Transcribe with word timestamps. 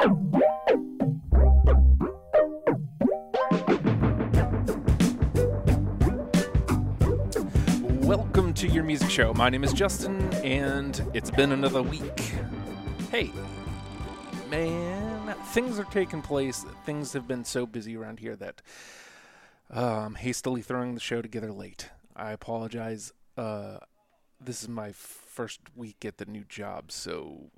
Welcome 0.00 0.40
to 8.54 8.66
your 8.66 8.82
music 8.82 9.10
show. 9.10 9.34
My 9.34 9.50
name 9.50 9.62
is 9.62 9.74
Justin, 9.74 10.18
and 10.36 11.06
it's 11.12 11.30
been 11.30 11.52
another 11.52 11.82
week. 11.82 12.32
Hey, 13.10 13.30
man, 14.48 15.34
things 15.48 15.78
are 15.78 15.84
taking 15.84 16.22
place. 16.22 16.64
Things 16.86 17.12
have 17.12 17.28
been 17.28 17.44
so 17.44 17.66
busy 17.66 17.94
around 17.94 18.20
here 18.20 18.36
that 18.36 18.62
uh, 19.70 20.06
I'm 20.06 20.14
hastily 20.14 20.62
throwing 20.62 20.94
the 20.94 21.00
show 21.00 21.20
together 21.20 21.52
late. 21.52 21.90
I 22.16 22.30
apologize. 22.30 23.12
Uh, 23.36 23.80
this 24.40 24.62
is 24.62 24.68
my 24.70 24.92
first 24.92 25.60
week 25.76 26.06
at 26.06 26.16
the 26.16 26.24
new 26.24 26.44
job, 26.44 26.90
so 26.90 27.50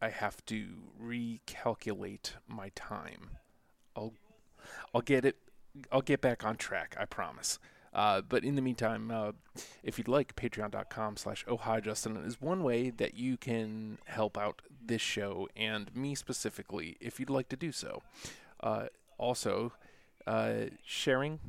I 0.00 0.08
have 0.08 0.44
to 0.46 0.66
recalculate 1.02 2.32
my 2.48 2.70
time. 2.74 3.30
I'll 3.94 4.14
I'll 4.94 5.02
get 5.02 5.24
it. 5.24 5.36
I'll 5.92 6.02
get 6.02 6.20
back 6.20 6.44
on 6.44 6.56
track. 6.56 6.96
I 6.98 7.04
promise. 7.04 7.58
Uh, 7.92 8.20
but 8.20 8.44
in 8.44 8.54
the 8.54 8.62
meantime, 8.62 9.10
uh, 9.10 9.32
if 9.82 9.98
you'd 9.98 10.08
like, 10.08 10.36
patreon.com 10.36 11.16
slash 11.16 11.44
Justin 11.82 12.16
is 12.18 12.40
one 12.40 12.62
way 12.62 12.90
that 12.90 13.14
you 13.14 13.36
can 13.36 13.98
help 14.04 14.38
out 14.38 14.62
this 14.84 15.02
show 15.02 15.48
and 15.56 15.94
me 15.94 16.14
specifically 16.14 16.96
if 17.00 17.18
you'd 17.18 17.30
like 17.30 17.48
to 17.48 17.56
do 17.56 17.72
so. 17.72 18.02
Uh, 18.60 18.86
also, 19.18 19.72
uh, 20.26 20.66
sharing, 20.84 21.40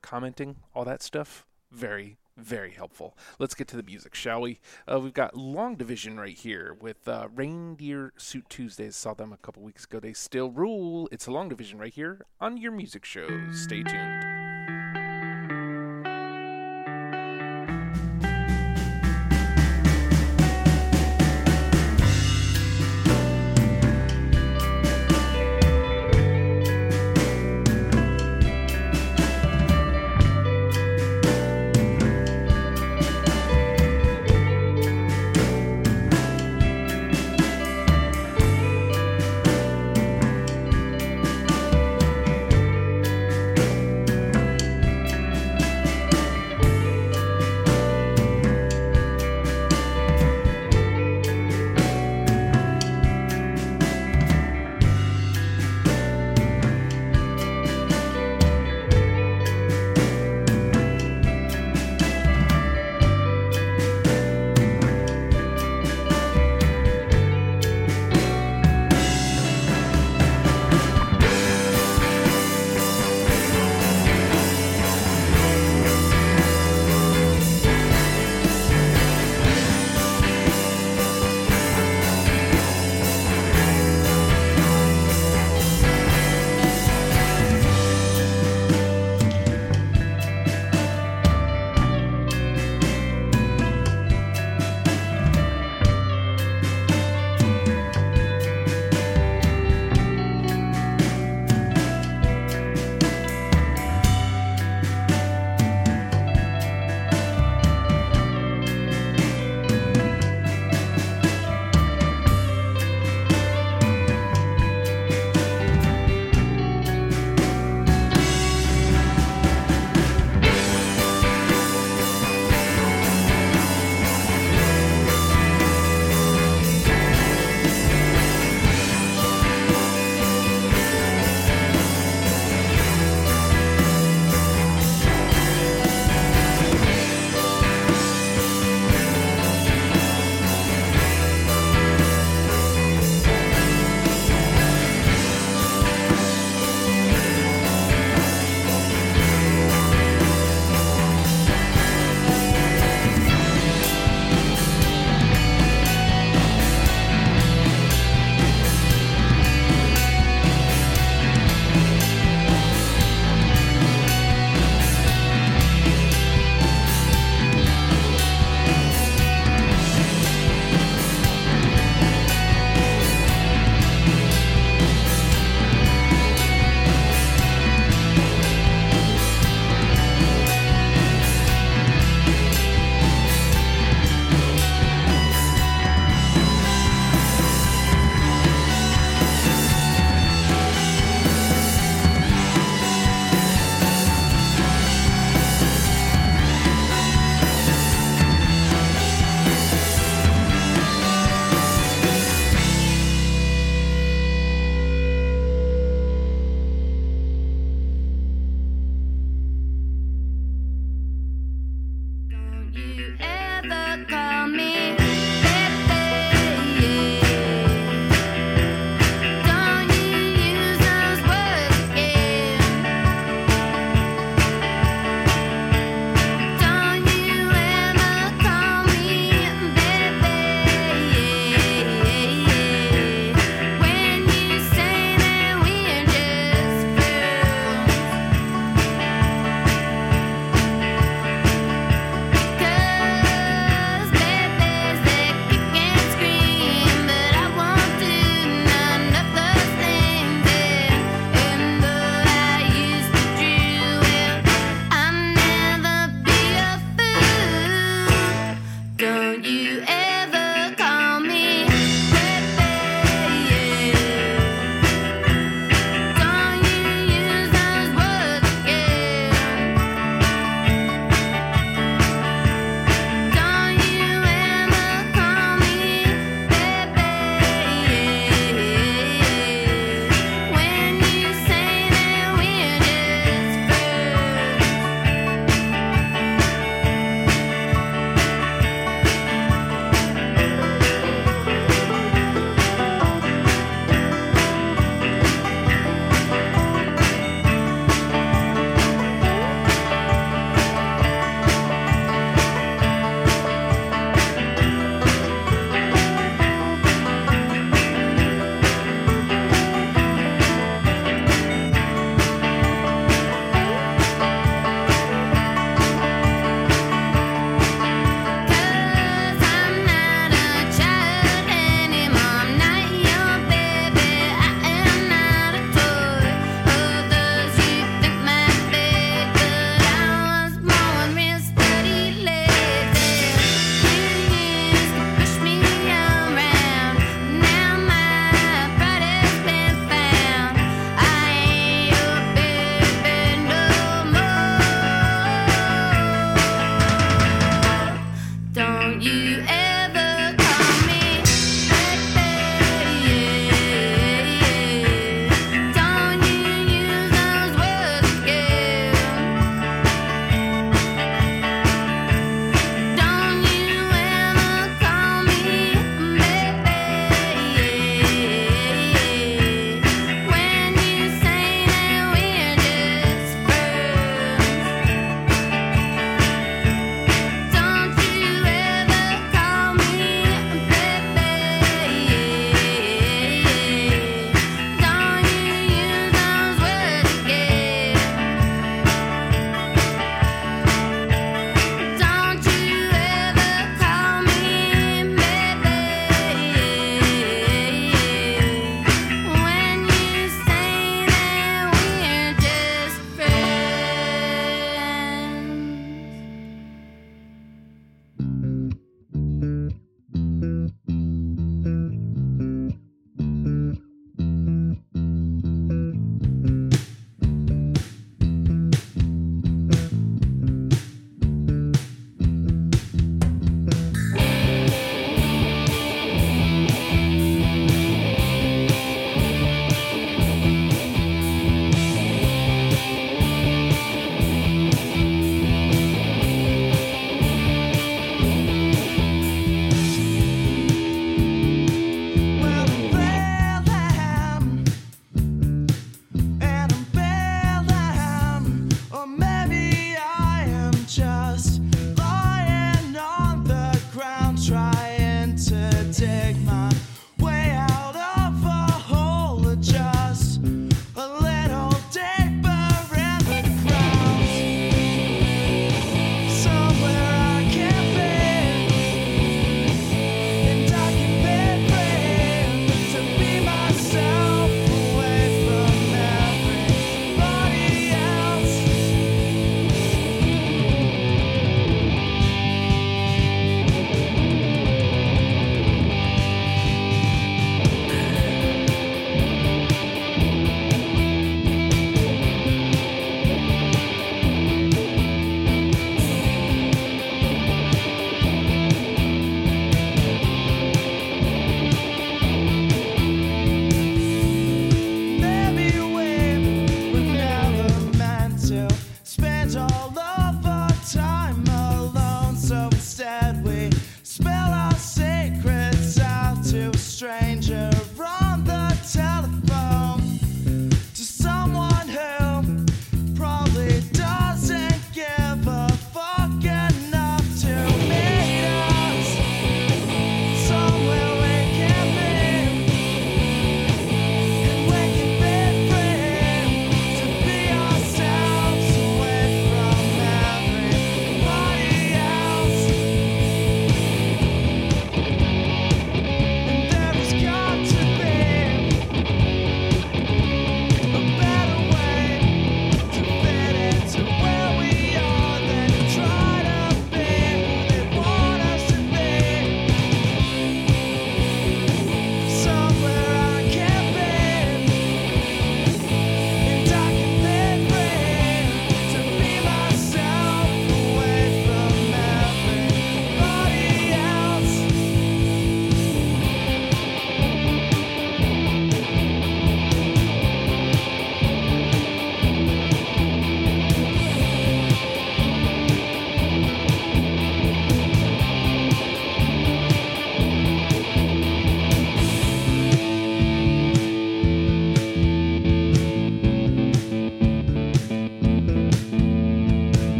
commenting, 0.00 0.56
all 0.74 0.84
that 0.84 1.02
stuff, 1.02 1.44
very, 1.72 2.18
very 2.36 2.72
helpful. 2.72 3.16
Let's 3.38 3.54
get 3.54 3.68
to 3.68 3.76
the 3.76 3.82
music, 3.82 4.14
shall 4.14 4.40
we? 4.40 4.60
Uh, 4.90 5.00
we've 5.00 5.12
got 5.12 5.36
Long 5.36 5.76
Division 5.76 6.18
right 6.18 6.36
here 6.36 6.76
with 6.80 7.06
uh, 7.06 7.28
Reindeer 7.34 8.12
Suit 8.16 8.46
Tuesdays. 8.48 8.96
Saw 8.96 9.14
them 9.14 9.32
a 9.32 9.36
couple 9.36 9.62
weeks 9.62 9.84
ago. 9.84 10.00
They 10.00 10.12
still 10.12 10.50
rule. 10.50 11.08
It's 11.12 11.26
a 11.26 11.30
Long 11.30 11.48
Division 11.48 11.78
right 11.78 11.92
here 11.92 12.24
on 12.40 12.56
your 12.56 12.72
music 12.72 13.04
show. 13.04 13.28
Stay 13.52 13.82
tuned. 13.82 14.31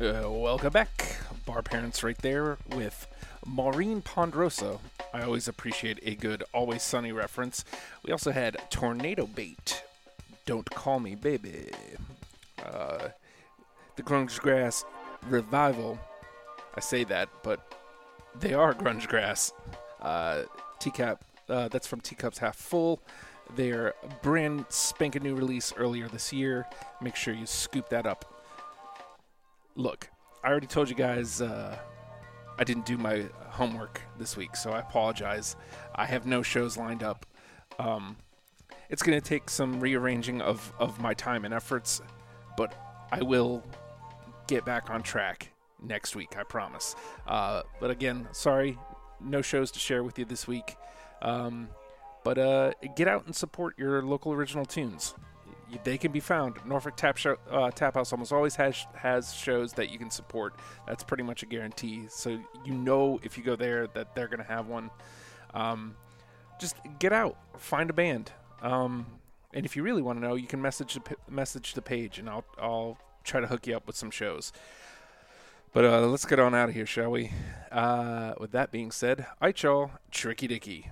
Uh, 0.00 0.30
welcome 0.30 0.72
back. 0.72 1.16
Bar 1.44 1.60
Parents 1.60 2.04
right 2.04 2.18
there 2.18 2.56
with 2.68 3.08
Maureen 3.44 4.00
Ponderosa. 4.00 4.78
I 5.12 5.22
always 5.22 5.48
appreciate 5.48 5.98
a 6.04 6.14
good 6.14 6.44
Always 6.54 6.84
Sunny 6.84 7.10
reference. 7.10 7.64
We 8.04 8.12
also 8.12 8.30
had 8.30 8.58
Tornado 8.70 9.26
Bait. 9.26 9.82
Don't 10.46 10.70
Call 10.70 11.00
Me 11.00 11.16
Baby. 11.16 11.72
Uh, 12.64 13.08
the 13.96 14.04
Grunge 14.04 14.38
Grass 14.38 14.84
Revival. 15.28 15.98
I 16.76 16.80
say 16.80 17.02
that, 17.02 17.28
but 17.42 17.74
they 18.38 18.54
are 18.54 18.74
Grunge 18.74 19.08
Grass. 19.08 19.52
Uh, 20.00 20.42
Teacup, 20.78 21.24
uh, 21.48 21.66
that's 21.66 21.88
from 21.88 22.02
Teacups 22.02 22.38
Half 22.38 22.54
Full. 22.54 23.00
Their 23.56 23.94
brand 24.22 24.66
spanking 24.68 25.24
new 25.24 25.34
release 25.34 25.74
earlier 25.76 26.06
this 26.06 26.32
year. 26.32 26.66
Make 27.02 27.16
sure 27.16 27.34
you 27.34 27.46
scoop 27.46 27.88
that 27.88 28.06
up 28.06 28.37
look, 29.78 30.10
I 30.42 30.48
already 30.48 30.66
told 30.66 30.90
you 30.90 30.96
guys 30.96 31.40
uh, 31.40 31.78
I 32.58 32.64
didn't 32.64 32.84
do 32.84 32.98
my 32.98 33.26
homework 33.46 34.02
this 34.18 34.36
week, 34.36 34.56
so 34.56 34.72
I 34.72 34.80
apologize. 34.80 35.56
I 35.94 36.04
have 36.04 36.26
no 36.26 36.42
shows 36.42 36.76
lined 36.76 37.02
up. 37.02 37.24
Um, 37.78 38.16
it's 38.90 39.02
going 39.02 39.18
to 39.18 39.26
take 39.26 39.48
some 39.48 39.80
rearranging 39.80 40.42
of, 40.42 40.72
of 40.78 41.00
my 41.00 41.14
time 41.14 41.44
and 41.44 41.54
efforts, 41.54 42.02
but 42.56 42.74
I 43.12 43.22
will 43.22 43.62
get 44.48 44.64
back 44.64 44.90
on 44.90 45.02
track 45.02 45.50
next 45.80 46.16
week, 46.16 46.36
I 46.36 46.42
promise. 46.42 46.96
Uh, 47.26 47.62
but 47.80 47.90
again, 47.90 48.28
sorry, 48.32 48.76
no 49.20 49.42
shows 49.42 49.70
to 49.72 49.78
share 49.78 50.02
with 50.02 50.18
you 50.18 50.24
this 50.24 50.48
week. 50.48 50.76
Um, 51.22 51.68
but 52.24 52.36
uh, 52.36 52.72
get 52.96 53.06
out 53.06 53.26
and 53.26 53.34
support 53.34 53.78
your 53.78 54.02
local 54.02 54.32
original 54.32 54.66
tunes 54.66 55.14
they 55.84 55.98
can 55.98 56.12
be 56.12 56.20
found. 56.20 56.56
Norfolk 56.64 56.96
Tap 56.96 57.16
Show, 57.16 57.36
uh, 57.50 57.70
Tap 57.70 57.94
House 57.94 58.12
almost 58.12 58.32
always 58.32 58.56
has 58.56 58.86
has 58.94 59.34
shows 59.34 59.72
that 59.74 59.90
you 59.90 59.98
can 59.98 60.10
support. 60.10 60.54
That's 60.86 61.04
pretty 61.04 61.22
much 61.22 61.42
a 61.42 61.46
guarantee. 61.46 62.06
So 62.08 62.38
you 62.64 62.74
know 62.74 63.20
if 63.22 63.36
you 63.36 63.44
go 63.44 63.56
there 63.56 63.86
that 63.88 64.14
they're 64.14 64.28
gonna 64.28 64.44
have 64.44 64.66
one. 64.66 64.90
Um, 65.54 65.96
just 66.60 66.76
get 66.98 67.12
out, 67.12 67.36
find 67.56 67.88
a 67.88 67.92
band, 67.92 68.32
um, 68.62 69.06
and 69.54 69.64
if 69.64 69.76
you 69.76 69.82
really 69.82 70.02
want 70.02 70.20
to 70.20 70.26
know, 70.26 70.34
you 70.34 70.46
can 70.46 70.60
message 70.60 70.94
the 70.94 71.16
message 71.28 71.74
the 71.74 71.82
page, 71.82 72.18
and 72.18 72.28
I'll 72.28 72.44
I'll 72.58 72.98
try 73.24 73.40
to 73.40 73.46
hook 73.46 73.66
you 73.66 73.76
up 73.76 73.86
with 73.86 73.96
some 73.96 74.10
shows. 74.10 74.52
But 75.72 75.84
uh, 75.84 76.06
let's 76.06 76.24
get 76.24 76.38
on 76.38 76.54
out 76.54 76.70
of 76.70 76.74
here, 76.74 76.86
shall 76.86 77.10
we? 77.10 77.30
Uh, 77.70 78.34
with 78.40 78.52
that 78.52 78.72
being 78.72 78.90
said, 78.90 79.26
I 79.40 79.52
y'all, 79.56 79.90
Tricky 80.10 80.46
Dicky. 80.46 80.90